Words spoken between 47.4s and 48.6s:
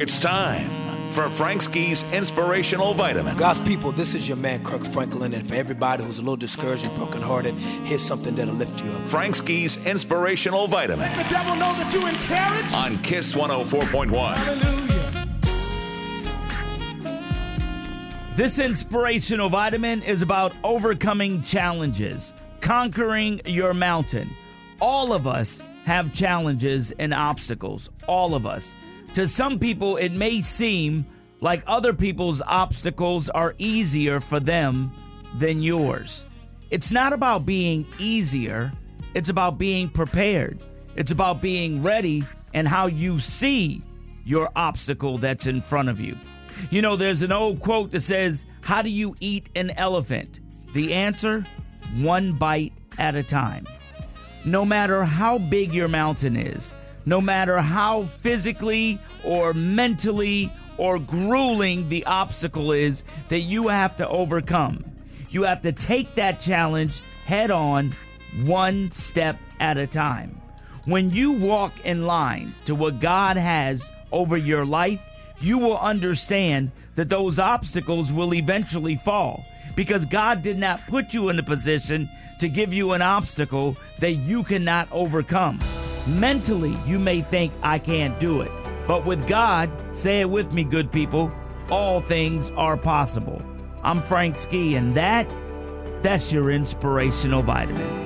quote that says,